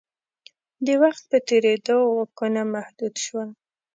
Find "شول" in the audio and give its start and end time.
3.25-3.49